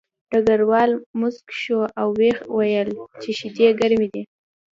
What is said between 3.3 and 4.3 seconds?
شیدې ګرمې دي